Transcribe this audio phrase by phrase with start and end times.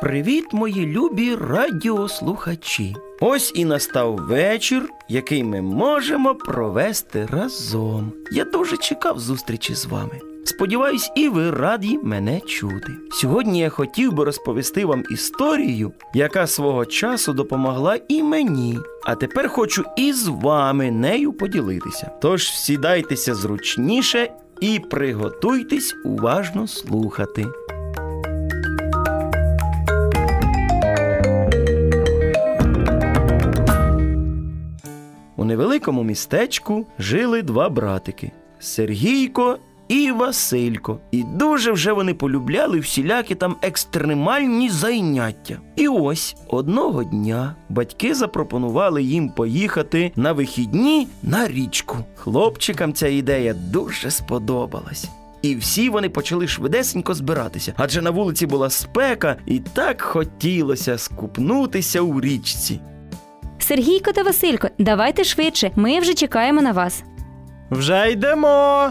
[0.00, 2.96] Привіт, мої любі радіослухачі!
[3.20, 8.12] Ось і настав вечір, який ми можемо провести разом.
[8.32, 10.20] Я дуже чекав зустрічі з вами.
[10.44, 12.92] Сподіваюсь, і ви раді мене чути.
[13.10, 18.78] Сьогодні я хотів би розповісти вам історію, яка свого часу допомогла і мені.
[19.04, 22.10] А тепер хочу і з вами нею поділитися.
[22.22, 27.46] Тож сідайтеся зручніше і приготуйтесь уважно слухати.
[35.48, 40.98] Невеликому містечку жили два братики Сергійко і Василько.
[41.10, 45.58] І дуже вже вони полюбляли всілякі там екстремальні зайняття.
[45.76, 51.96] І ось одного дня батьки запропонували їм поїхати на вихідні на річку.
[52.14, 55.08] Хлопчикам ця ідея дуже сподобалась.
[55.42, 62.00] І всі вони почали швидесенько збиратися, адже на вулиці була спека, і так хотілося скупнутися
[62.00, 62.80] у річці.
[63.68, 65.70] Сергійко та Василько, давайте швидше.
[65.76, 67.02] Ми вже чекаємо на вас.
[67.70, 68.90] Вже йдемо.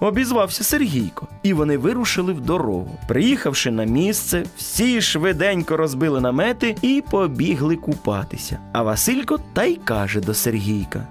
[0.00, 2.90] Обізвався Сергійко, і вони вирушили в дорогу.
[3.08, 8.58] Приїхавши на місце, всі швиденько розбили намети і побігли купатися.
[8.72, 11.06] А Василько та й каже до Сергійка: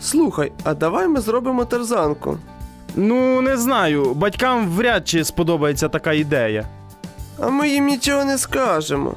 [0.00, 2.38] Слухай, а давай ми зробимо тарзанку.
[2.96, 6.66] Ну, не знаю, батькам вряд чи сподобається така ідея.
[7.40, 9.16] А ми їм нічого не скажемо.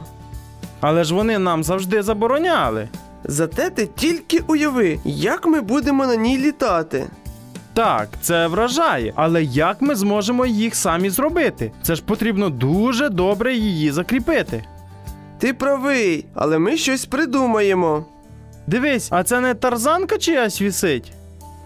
[0.82, 2.90] Але ж вони нам завжди забороняли.
[3.24, 7.08] Зате ти тільки уяви, як ми будемо на ній літати.
[7.74, 11.72] Так, це вражає, але як ми зможемо їх самі зробити?
[11.84, 14.64] Це ж потрібно дуже добре її закріпити.
[15.40, 18.06] Ти правий, але ми щось придумаємо.
[18.68, 21.14] Дивись, а це не тарзанка чиясь вісить?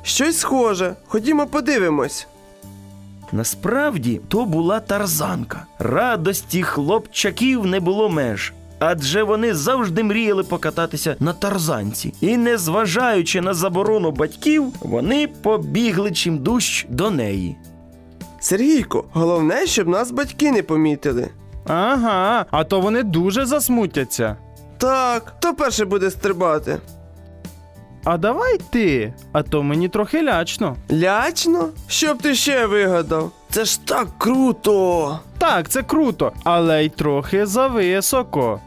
[0.04, 0.96] Щось схоже.
[1.08, 2.28] Ходімо подивимось.
[3.32, 5.66] насправді то була тарзанка.
[5.80, 8.54] Радості хлопчаків не було меж.
[8.80, 12.14] Адже вони завжди мріяли покататися на тарзанці.
[12.22, 17.58] І, незважаючи на заборону батьків, вони побігли чимдущ до неї.
[18.40, 21.30] Сергійко, головне, щоб нас батьки не помітили.
[21.68, 24.38] Ага, а то вони дуже засмутяться.
[24.78, 26.78] Так, хто перший буде стрибати?
[28.04, 30.76] А давай ти, а то мені трохи лячно.
[30.92, 31.70] Лячно?
[31.88, 33.32] Що б ти ще вигадав?
[33.50, 35.20] Це ж так круто!
[35.40, 38.60] Так, це круто, але й трохи зависоко.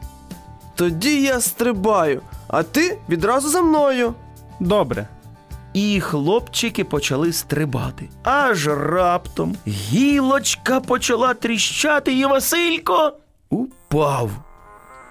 [0.75, 4.15] Тоді я стрибаю, а ти відразу за мною.
[4.61, 5.09] Добре.
[5.75, 8.09] І хлопчики почали стрибати.
[8.23, 13.13] Аж раптом гілочка почала тріщати, і Василько
[13.51, 14.31] упав.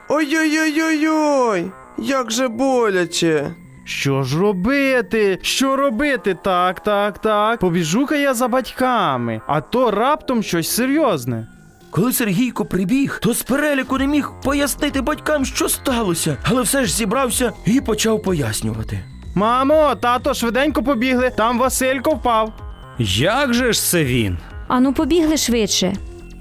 [0.09, 1.71] Ой-ой-ой-ой-ой!
[1.97, 3.55] Як же боляче!
[3.85, 5.39] Що ж робити?
[5.41, 6.37] Що робити?
[6.43, 7.59] Так, так, так.
[7.59, 11.47] Побіжу-ка я за батьками, а то раптом щось серйозне.
[11.91, 16.93] Коли Сергійко прибіг, то з переліку не міг пояснити батькам, що сталося, але все ж
[16.93, 18.99] зібрався і почав пояснювати.
[19.35, 22.53] Мамо, тато, швиденько побігли, там Василько впав.
[22.99, 24.37] Як же ж це він?
[24.67, 25.93] Ану, побігли швидше.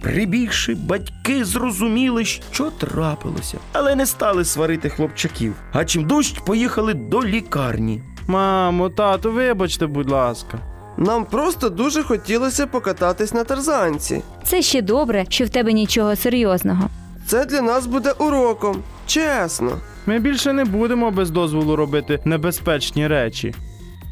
[0.02, 7.24] Прибігши, батьки зрозуміли, що трапилося, але не стали сварити хлопчаків, а чим дужч поїхали до
[7.24, 8.02] лікарні.
[8.26, 10.58] Мамо, тату, вибачте, будь ласка.
[10.96, 14.22] Нам просто дуже хотілося покататись на тарзанці.
[14.44, 16.90] Це ще добре, що в тебе нічого серйозного.
[17.26, 18.82] Це для нас буде уроком.
[19.06, 19.72] Чесно.
[20.06, 23.54] Ми більше не будемо без дозволу робити небезпечні речі.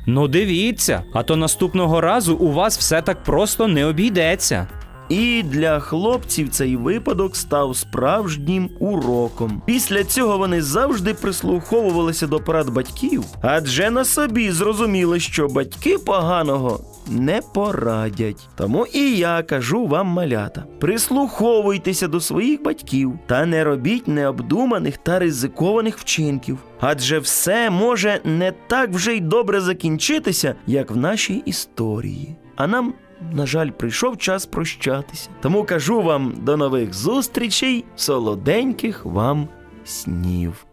[0.06, 4.66] Ну дивіться, а то наступного разу у вас все так просто не обійдеться.
[5.08, 9.62] І для хлопців цей випадок став справжнім уроком.
[9.66, 16.80] Після цього вони завжди прислуховувалися до порад батьків, адже на собі зрозуміли, що батьки поганого
[17.10, 18.48] не порадять.
[18.56, 25.18] Тому і я кажу вам, малята, прислуховуйтеся до своїх батьків та не робіть необдуманих та
[25.18, 26.58] ризикованих вчинків.
[26.80, 32.36] Адже все може не так вже й добре закінчитися, як в нашій історії.
[32.56, 32.94] А нам
[33.32, 35.30] на жаль, прийшов час прощатися.
[35.40, 39.48] Тому кажу вам до нових зустрічей, солоденьких вам
[39.84, 40.67] снів.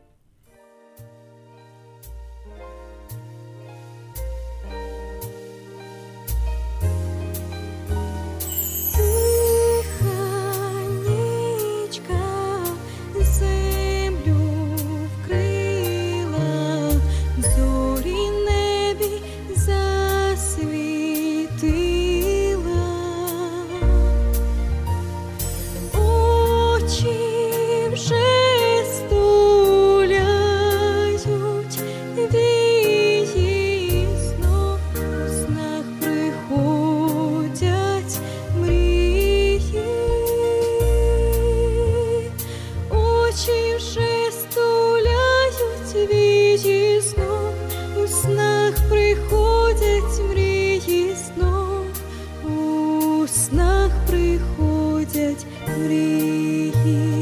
[53.55, 55.45] снах приходять
[55.77, 57.14] мрії.